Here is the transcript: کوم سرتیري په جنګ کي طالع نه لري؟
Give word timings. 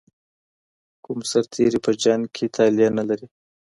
کوم 1.03 1.19
سرتیري 1.31 1.79
په 1.85 1.91
جنګ 2.03 2.21
کي 2.35 2.45
طالع 2.55 2.87
نه 2.97 3.03
لري؟ 3.09 3.27